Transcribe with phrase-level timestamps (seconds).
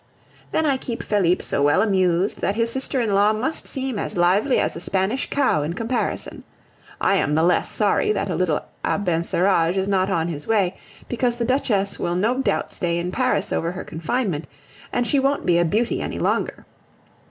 [0.49, 4.17] Then I keep Felipe so well amused, that his sister in law must seem as
[4.17, 6.43] lively as a Spanish cow in comparison.
[6.99, 10.75] I am the less sorry that a little Abencerrage is not on his way,
[11.07, 14.47] because the Duchess will no doubt stay in Paris over her confinement,
[14.91, 16.65] and she won't be a beauty any longer.